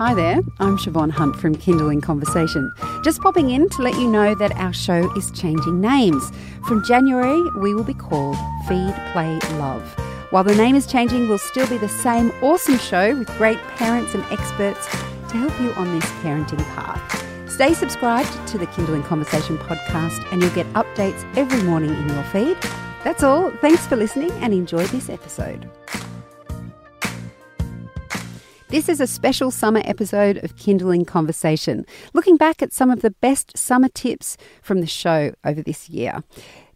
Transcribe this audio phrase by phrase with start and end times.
[0.00, 2.72] Hi there, I'm Siobhan Hunt from Kinderling Conversation.
[3.04, 6.32] Just popping in to let you know that our show is changing names.
[6.66, 9.82] From January, we will be called Feed, Play, Love.
[10.30, 14.14] While the name is changing, we'll still be the same awesome show with great parents
[14.14, 17.50] and experts to help you on this parenting path.
[17.50, 22.24] Stay subscribed to the Kinderling Conversation podcast and you'll get updates every morning in your
[22.24, 22.56] feed.
[23.04, 23.50] That's all.
[23.60, 25.68] Thanks for listening and enjoy this episode.
[28.70, 31.84] This is a special summer episode of Kinderling Conversation,
[32.14, 36.22] looking back at some of the best summer tips from the show over this year.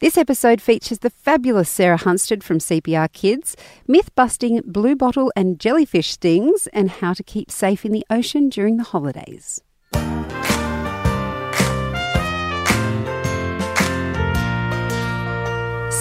[0.00, 5.60] This episode features the fabulous Sarah Hunstead from CPR Kids, myth busting blue bottle and
[5.60, 9.62] jellyfish stings, and how to keep safe in the ocean during the holidays.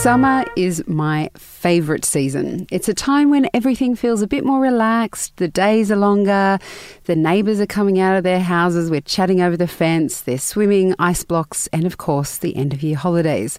[0.04, 2.68] Summer is my favourite season.
[2.70, 6.60] It's a time when everything feels a bit more relaxed, the days are longer,
[7.06, 10.94] the neighbours are coming out of their houses, we're chatting over the fence, they're swimming,
[11.00, 13.58] ice blocks, and of course, the end of year holidays.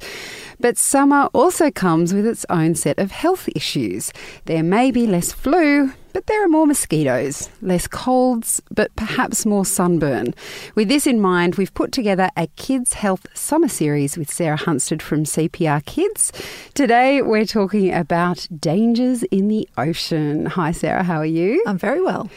[0.61, 4.12] But summer also comes with its own set of health issues.
[4.45, 9.67] There may be less flu, but there are more mosquitoes, less colds, but perhaps more
[9.67, 10.33] sunburn.
[10.77, 15.03] With this in mind, we've put together a Kids Health Summer Series with Sarah Hunstead
[15.03, 16.33] from CPR Kids.
[16.73, 20.47] Today, we're talking about dangers in the ocean.
[20.47, 21.62] Hi, Sarah, how are you?
[21.67, 22.31] I'm very well.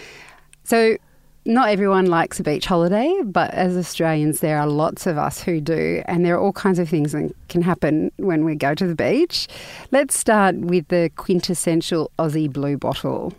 [0.64, 0.98] So,
[1.45, 5.61] not everyone likes a beach holiday, but as Australians, there are lots of us who
[5.61, 8.88] do, and there are all kinds of things that can happen when we go to
[8.88, 9.48] the beach.
[9.92, 13.33] Let's start with the quintessential Aussie blue bottle.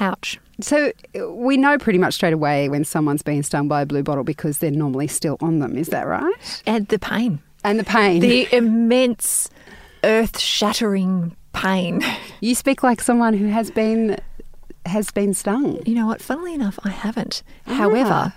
[0.00, 0.38] Ouch.
[0.60, 0.92] So
[1.28, 4.58] we know pretty much straight away when someone's been stung by a blue bottle because
[4.58, 5.76] they're normally still on them.
[5.76, 6.62] Is that right?
[6.66, 7.40] And the pain.
[7.64, 8.20] And the pain.
[8.20, 9.48] The immense,
[10.04, 12.02] earth shattering pain.
[12.42, 14.16] You speak like someone who has been
[14.86, 15.78] has been stung.
[15.84, 16.22] You know what?
[16.22, 17.42] Funnily enough, I haven't.
[17.66, 17.74] Ah.
[17.74, 18.32] However,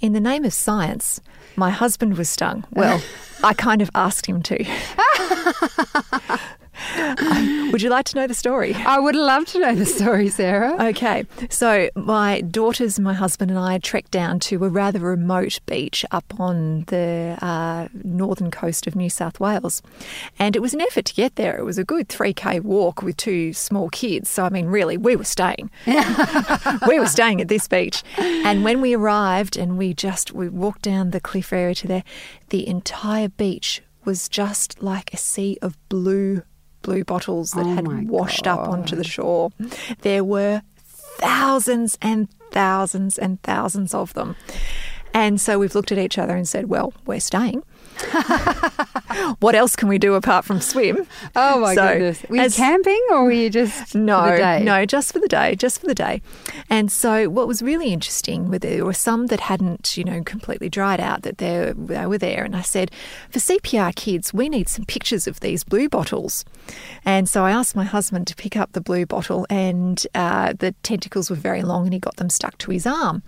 [0.00, 1.22] in the name of science,
[1.56, 2.64] my husband was stung.
[2.72, 3.00] Well,
[3.42, 4.62] I kind of asked him to.
[7.72, 8.74] would you like to know the story?
[8.74, 10.76] I would love to know the story, Sarah.
[10.88, 11.24] Okay.
[11.50, 16.38] So, my daughters, my husband, and I trekked down to a rather remote beach up
[16.38, 19.82] on the uh, northern coast of New South Wales.
[20.38, 21.56] And it was an effort to get there.
[21.56, 24.28] It was a good 3K walk with two small kids.
[24.28, 25.70] So, I mean, really, we were staying.
[25.86, 28.02] we were staying at this beach.
[28.18, 32.04] And when we arrived and we just we walked down the cliff area to there,
[32.50, 36.42] the entire beach was just like a sea of blue
[36.86, 38.60] blue bottles that oh had washed God.
[38.60, 39.50] up onto the shore.
[40.02, 40.62] There were
[41.18, 44.36] thousands and thousands and thousands of them.
[45.12, 47.64] And so we've looked at each other and said, well, we're staying.
[49.40, 51.06] what else can we do apart from swim?
[51.34, 52.24] Oh my so, goodness!
[52.28, 55.80] Were you as, camping or were you just no, no, just for the day, just
[55.80, 56.20] for the day.
[56.68, 60.68] And so, what was really interesting were there were some that hadn't, you know, completely
[60.68, 62.44] dried out that they they were there.
[62.44, 62.90] And I said,
[63.30, 66.44] for CPR kids, we need some pictures of these blue bottles.
[67.04, 70.72] And so I asked my husband to pick up the blue bottle, and uh, the
[70.82, 73.22] tentacles were very long, and he got them stuck to his arm,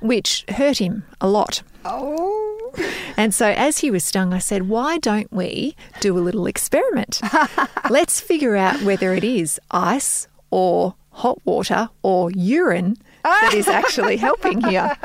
[0.00, 1.62] which hurt him a lot.
[1.84, 2.49] Oh.
[3.16, 7.20] And so, as he was stung, I said, Why don't we do a little experiment?
[7.90, 14.16] Let's figure out whether it is ice or hot water or urine that is actually
[14.28, 14.96] helping here.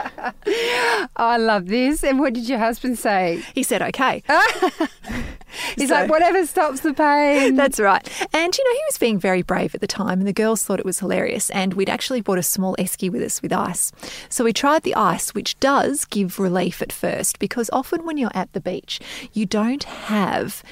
[1.15, 2.03] I love this.
[2.03, 3.43] And what did your husband say?
[3.53, 4.23] He said, okay.
[5.75, 7.55] He's so, like, whatever stops the pain.
[7.55, 8.07] That's right.
[8.33, 10.79] And, you know, he was being very brave at the time, and the girls thought
[10.79, 11.49] it was hilarious.
[11.51, 13.91] And we'd actually brought a small esky with us with ice.
[14.29, 18.31] So we tried the ice, which does give relief at first, because often when you're
[18.33, 18.99] at the beach,
[19.33, 20.63] you don't have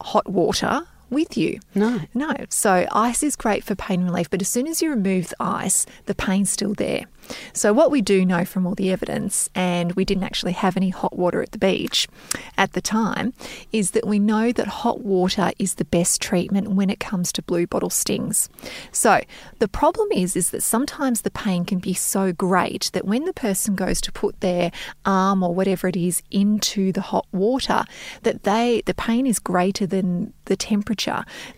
[0.00, 1.60] hot water with you.
[1.74, 2.00] No.
[2.14, 2.34] No.
[2.48, 5.86] So ice is great for pain relief, but as soon as you remove the ice,
[6.06, 7.06] the pain's still there.
[7.52, 10.90] So, what we do know from all the evidence, and we didn't actually have any
[10.90, 12.08] hot water at the beach
[12.56, 13.32] at the time,
[13.72, 17.42] is that we know that hot water is the best treatment when it comes to
[17.42, 18.48] blue bottle stings.
[18.92, 19.22] So,
[19.58, 23.32] the problem is, is that sometimes the pain can be so great that when the
[23.32, 24.70] person goes to put their
[25.04, 27.84] arm or whatever it is into the hot water,
[28.22, 30.95] that they the pain is greater than the temperature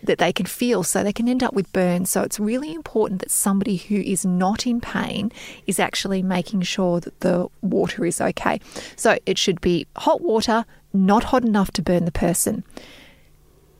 [0.03, 2.09] that they can feel, so they can end up with burns.
[2.09, 5.31] So, it's really important that somebody who is not in pain
[5.67, 8.59] is actually making sure that the water is okay.
[8.95, 12.63] So it should be hot water, not hot enough to burn the person.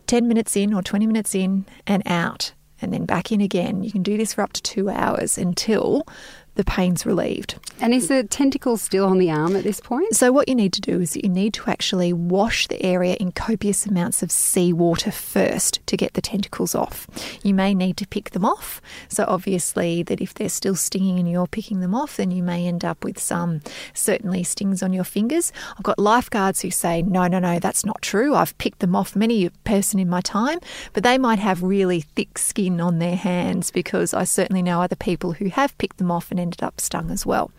[0.07, 3.83] 10 minutes in or 20 minutes in and out, and then back in again.
[3.83, 6.07] You can do this for up to two hours until
[6.55, 7.55] the pain's relieved.
[7.81, 10.15] And is the tentacle still on the arm at this point?
[10.15, 13.31] So, what you need to do is you need to actually wash the area in
[13.31, 17.07] copious amounts of seawater first to get the tentacles off.
[17.43, 18.81] You may need to pick them off.
[19.07, 22.67] So, obviously, that if they're still stinging and you're picking them off, then you may
[22.67, 23.61] end up with some
[23.93, 25.53] certainly stings on your fingers.
[25.77, 28.35] I've got lifeguards who say, no, no, no, that's not true.
[28.35, 30.59] I've picked them off many a person in my time,
[30.93, 34.95] but they might have really thick skin on their hands because I certainly know other
[34.95, 37.51] people who have picked them off and ended up stung as well.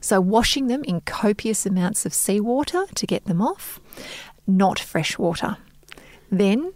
[0.00, 3.80] So, washing them in copious amounts of seawater to get them off,
[4.46, 5.56] not fresh water.
[6.30, 6.72] Then,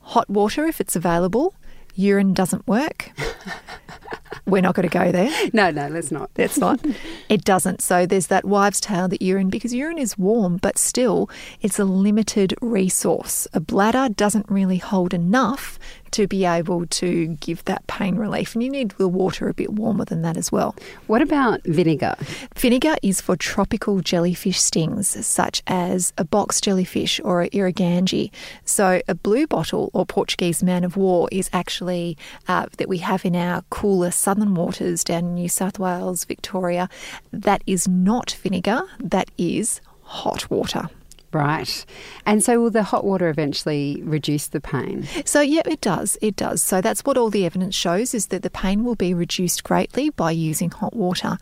[0.00, 1.54] hot water if it's available.
[1.94, 3.10] Urine doesn't work.
[4.46, 5.30] We're not going to go there.
[5.52, 6.30] No, no, let's not.
[6.36, 6.84] Let's not.
[7.28, 7.80] it doesn't.
[7.80, 11.84] So there's that wives' tale that urine, because urine is warm, but still it's a
[11.84, 13.46] limited resource.
[13.52, 15.78] A bladder doesn't really hold enough
[16.12, 18.54] to be able to give that pain relief.
[18.54, 20.74] And you need the water a bit warmer than that as well.
[21.06, 22.16] What about vinegar?
[22.56, 28.30] Vinegar is for tropical jellyfish stings, such as a box jellyfish or a irukandji.
[28.64, 32.16] So a blue bottle or Portuguese man of war is actually
[32.48, 36.88] uh, that we have in our cooler southern waters down in New South Wales, Victoria.
[37.32, 40.88] That is not vinegar, that is hot water.
[41.32, 41.84] Right.
[42.26, 45.08] And so will the hot water eventually reduce the pain?
[45.24, 46.18] So yeah, it does.
[46.20, 46.60] It does.
[46.60, 50.10] So that's what all the evidence shows is that the pain will be reduced greatly
[50.10, 51.38] by using hot water.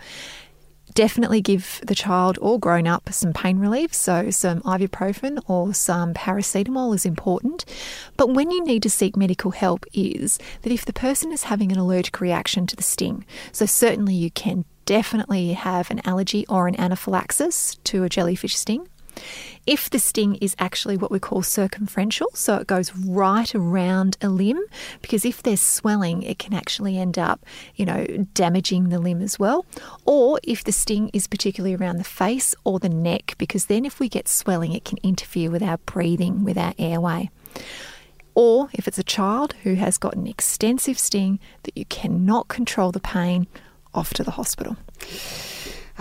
[0.95, 3.95] Definitely give the child or grown up some pain relief.
[3.95, 7.65] So, some ibuprofen or some paracetamol is important.
[8.17, 11.71] But when you need to seek medical help, is that if the person is having
[11.71, 16.67] an allergic reaction to the sting, so certainly you can definitely have an allergy or
[16.67, 18.89] an anaphylaxis to a jellyfish sting.
[19.67, 24.29] If the sting is actually what we call circumferential, so it goes right around a
[24.29, 24.59] limb,
[25.03, 27.45] because if there's swelling, it can actually end up,
[27.77, 29.67] you know, damaging the limb as well.
[30.07, 34.01] Or if the sting is particularly around the face or the neck, because then if
[34.01, 37.31] we get swelling, it can interfere with our breathing, with our airway.
[38.35, 42.93] Or if it's a child who has got an extensive sting that you cannot control
[42.93, 43.47] the pain,
[43.93, 44.77] off to the hospital.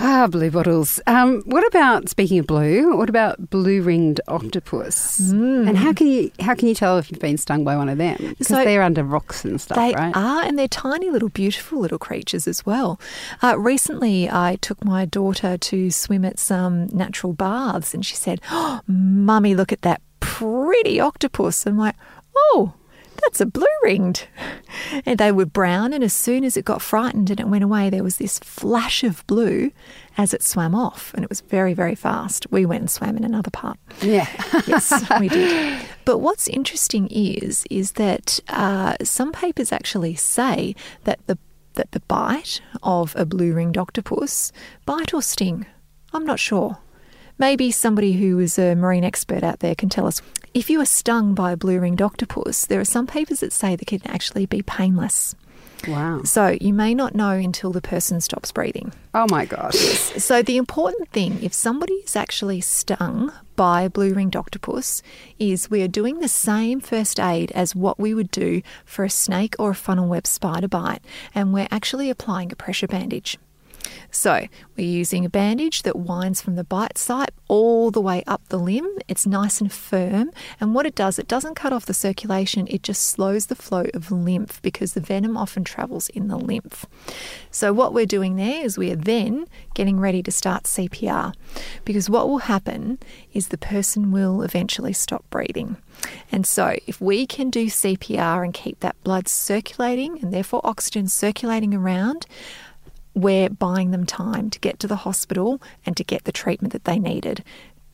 [0.01, 1.01] Ah, blue bottles.
[1.07, 2.96] Um, what about speaking of blue?
[2.96, 5.19] What about blue ringed octopus?
[5.19, 5.68] Mm.
[5.68, 7.98] And how can you how can you tell if you've been stung by one of
[7.98, 8.16] them?
[8.18, 10.16] Because So- they're under rocks and stuff, They right?
[10.16, 12.98] are, and they're tiny little, beautiful little creatures as well.
[13.44, 18.40] Uh, recently, I took my daughter to swim at some natural baths, and she said,
[18.51, 21.96] oh, "Mummy, look at that pretty octopus." I'm like,
[22.54, 22.74] "Oh."
[23.21, 24.27] That's a blue ringed.
[25.06, 27.89] And they were brown, and as soon as it got frightened and it went away,
[27.89, 29.71] there was this flash of blue
[30.18, 32.48] as it swam off, and it was very, very fast.
[32.51, 34.27] We went and swam in another part Yeah.
[34.68, 35.80] yes, we did.
[36.06, 41.38] But what's interesting is is that uh, some papers actually say that the
[41.75, 44.51] that the bite of a blue ringed octopus,
[44.86, 45.65] bite or sting,
[46.13, 46.77] I'm not sure.
[47.38, 50.22] Maybe somebody who is a marine expert out there can tell us.
[50.54, 53.75] If you are stung by a blue ringed octopus, there are some papers that say
[53.75, 55.36] that can actually be painless.
[55.88, 56.24] wow.
[56.24, 58.92] So you may not know until the person stops breathing.
[59.13, 59.75] Oh my gosh.
[59.75, 65.04] So the important thing, if somebody is actually stung by a blue ringed octopus,
[65.38, 69.10] is we are doing the same first aid as what we would do for a
[69.10, 71.04] snake or a funnel web spider bite,
[71.36, 73.38] and we're actually applying a pressure bandage.
[74.12, 78.41] So we're using a bandage that winds from the bite site all the way up
[78.50, 78.88] the limb.
[79.07, 82.83] It's nice and firm, and what it does, it doesn't cut off the circulation, it
[82.83, 86.86] just slows the flow of lymph because the venom often travels in the lymph.
[87.51, 91.34] So what we're doing there is we are then getting ready to start CPR
[91.86, 93.00] because what will happen
[93.34, 95.77] is the person will eventually stop breathing.
[96.31, 101.08] And so if we can do CPR and keep that blood circulating and therefore oxygen
[101.08, 102.25] circulating around,
[103.13, 106.86] we're buying them time to get to the hospital and to get the treatment that
[106.86, 107.44] they needed.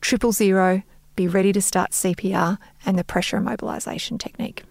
[0.00, 0.82] Triple zero,
[1.16, 4.62] be ready to start CPR and the pressure immobilization technique.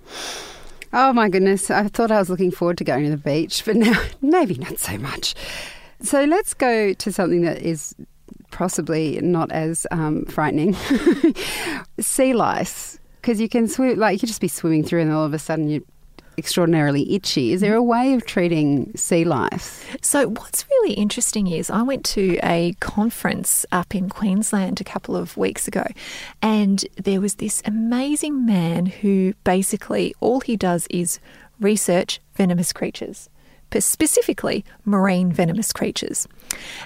[0.94, 1.70] Oh my goodness.
[1.70, 4.80] I thought I was looking forward to going to the beach, but now maybe not
[4.80, 5.36] so much.
[6.02, 7.96] So let's go to something that is
[8.52, 10.74] possibly not as um, frightening
[12.00, 13.00] sea lice.
[13.16, 15.68] Because you can swim, like, you just be swimming through and all of a sudden
[15.68, 15.82] you're
[16.38, 17.54] extraordinarily itchy.
[17.54, 19.84] Is there a way of treating sea lice?
[20.02, 25.16] So, what's really interesting is I went to a conference up in Queensland a couple
[25.16, 25.86] of weeks ago,
[26.42, 31.20] and there was this amazing man who basically all he does is
[31.60, 33.30] research venomous creatures.
[33.78, 36.28] specifically marine venomous creatures.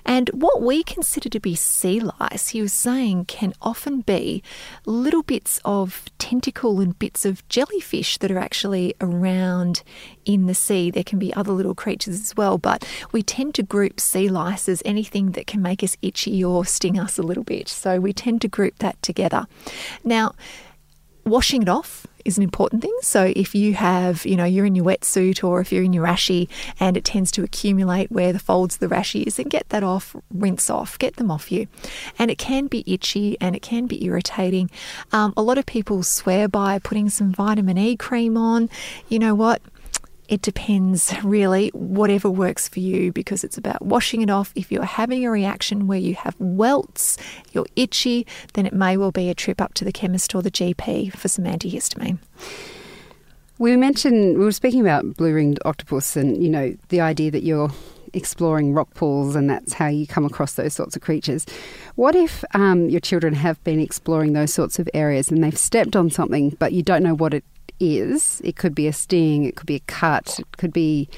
[0.05, 4.43] And what we consider to be sea lice, he was saying, can often be
[4.85, 9.83] little bits of tentacle and bits of jellyfish that are actually around
[10.25, 10.91] in the sea.
[10.91, 14.69] There can be other little creatures as well, but we tend to group sea lice
[14.69, 17.67] as anything that can make us itchy or sting us a little bit.
[17.67, 19.47] So we tend to group that together.
[20.03, 20.33] Now,
[21.25, 22.95] washing it off is an important thing.
[23.01, 26.05] So if you have, you know, you're in your wetsuit or if you're in your
[26.05, 26.47] rashi
[26.79, 29.83] and it tends to accumulate where the folds of the rashi is, then get that
[29.83, 31.67] off, rinse off, get them off you.
[32.17, 34.69] And it can be itchy and it can be irritating.
[35.11, 38.69] Um, a lot of people swear by putting some vitamin E cream on.
[39.07, 39.61] You know what?
[40.29, 44.53] It depends really, whatever works for you, because it's about washing it off.
[44.55, 47.17] If you're having a reaction where you have welts,
[47.51, 50.51] you're itchy, then it may well be a trip up to the chemist or the
[50.51, 52.19] GP for some antihistamine.
[53.57, 57.41] We mentioned, we were speaking about blue ringed octopus and, you know, the idea that
[57.41, 57.71] you're
[58.13, 61.47] exploring rock pools and that's how you come across those sorts of creatures.
[61.95, 65.95] What if um, your children have been exploring those sorts of areas and they've stepped
[65.95, 67.43] on something but you don't know what it
[67.79, 68.41] is.
[68.43, 71.09] It could be a sting, it could be a cut, it could be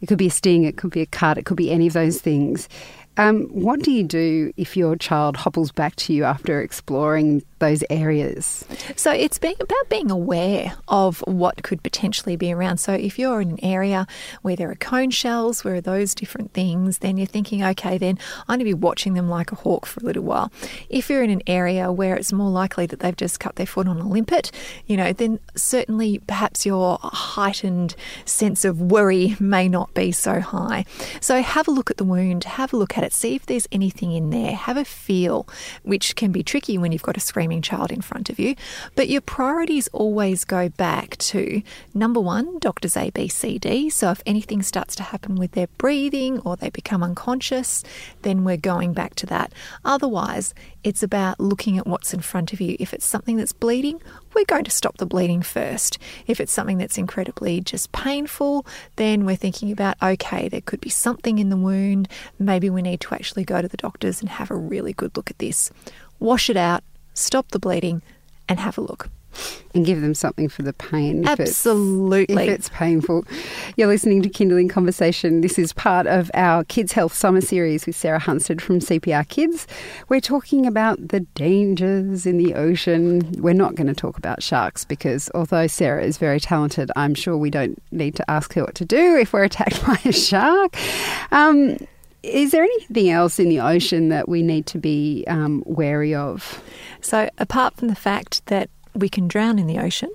[0.00, 1.94] it could be a sting, it could be a cut, it could be any of
[1.94, 2.68] those things.
[3.16, 7.82] Um, what do you do if your child hobbles back to you after exploring those
[7.88, 8.64] areas.
[8.94, 12.76] So it's being about being aware of what could potentially be around.
[12.78, 14.06] So if you're in an area
[14.42, 18.18] where there are cone shells, where are those different things, then you're thinking, okay, then
[18.40, 20.52] I'm going to be watching them like a hawk for a little while.
[20.90, 23.88] If you're in an area where it's more likely that they've just cut their foot
[23.88, 24.50] on a limpet,
[24.86, 30.84] you know, then certainly perhaps your heightened sense of worry may not be so high.
[31.20, 33.68] So have a look at the wound, have a look at it, see if there's
[33.70, 35.46] anything in there, have a feel,
[35.82, 38.56] which can be tricky when you've got a screaming child in front of you.
[38.94, 43.90] But your priorities always go back to number one, doctors A, B, C, D.
[43.90, 47.84] So if anything starts to happen with their breathing or they become unconscious,
[48.22, 49.52] then we're going back to that.
[49.84, 52.76] Otherwise, it's about looking at what's in front of you.
[52.78, 54.00] If it's something that's bleeding,
[54.34, 55.98] we're going to stop the bleeding first.
[56.26, 60.90] If it's something that's incredibly just painful, then we're thinking about okay, there could be
[60.90, 62.08] something in the wound.
[62.38, 65.30] Maybe we need to actually go to the doctors and have a really good look
[65.30, 65.70] at this.
[66.18, 66.82] Wash it out,
[67.14, 68.02] stop the bleeding,
[68.48, 69.08] and have a look.
[69.74, 71.24] And give them something for the pain.
[71.24, 72.44] If Absolutely.
[72.44, 73.24] It's, if it's painful.
[73.76, 75.40] You're listening to Kinderling Conversation.
[75.40, 79.66] This is part of our Kids Health Summer Series with Sarah Hunstead from CPR Kids.
[80.08, 83.32] We're talking about the dangers in the ocean.
[83.40, 87.36] We're not going to talk about sharks because although Sarah is very talented, I'm sure
[87.36, 90.76] we don't need to ask her what to do if we're attacked by a shark.
[91.32, 91.76] Um,
[92.24, 96.62] is there anything else in the ocean that we need to be um, wary of?
[97.00, 100.10] So, apart from the fact that we can drown in the ocean,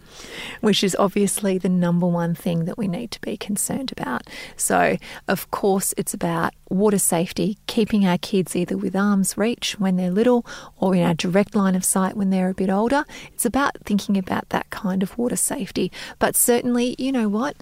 [0.61, 4.23] which is obviously the number one thing that we need to be concerned about.
[4.55, 9.97] So, of course, it's about water safety, keeping our kids either with arm's reach when
[9.97, 10.45] they're little
[10.77, 13.05] or in our direct line of sight when they're a bit older.
[13.33, 15.91] It's about thinking about that kind of water safety.
[16.17, 17.57] But certainly, you know what?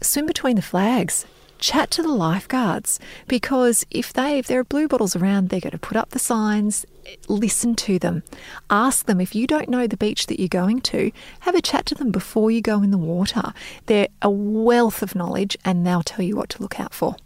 [0.00, 1.26] Swim between the flags
[1.58, 5.70] chat to the lifeguards because if they if there are blue bottles around they're going
[5.70, 6.84] to put up the signs
[7.28, 8.22] listen to them.
[8.70, 11.10] Ask them if you don't know the beach that you're going to
[11.40, 13.52] have a chat to them before you go in the water.
[13.86, 17.16] They're a wealth of knowledge and they'll tell you what to look out for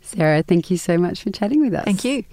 [0.00, 1.84] Sarah, thank you so much for chatting with us.
[1.84, 2.24] Thank you.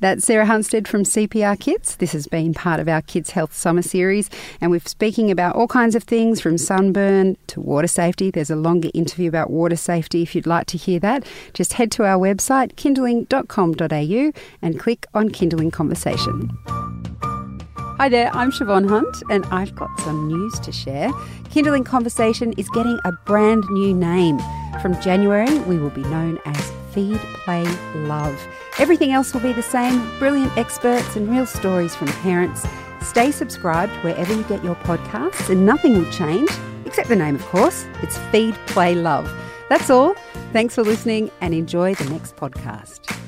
[0.00, 1.96] That's Sarah Hunstead from CPR Kids.
[1.96, 4.28] This has been part of our Kids Health Summer Series,
[4.60, 8.30] and we're speaking about all kinds of things from sunburn to water safety.
[8.30, 11.26] There's a longer interview about water safety if you'd like to hear that.
[11.54, 16.50] Just head to our website, kinderling.com.au, and click on Kinderling Conversation.
[17.98, 21.10] Hi there, I'm Siobhan Hunt, and I've got some news to share.
[21.50, 24.40] Kinderling Conversation is getting a brand new name.
[24.82, 27.62] From January, we will be known as Feed, Play,
[27.94, 28.36] Love.
[28.80, 32.66] Everything else will be the same brilliant experts and real stories from parents.
[33.00, 36.50] Stay subscribed wherever you get your podcasts, and nothing will change,
[36.84, 37.86] except the name, of course.
[38.02, 39.32] It's Feed, Play, Love.
[39.68, 40.14] That's all.
[40.52, 43.21] Thanks for listening and enjoy the next podcast.